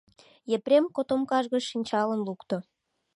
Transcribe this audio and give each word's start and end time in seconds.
Епрем 0.55 0.85
котомкаж 0.95 1.45
гыч 1.53 1.63
шинчалым 1.71 2.21
лукто. 2.27 2.57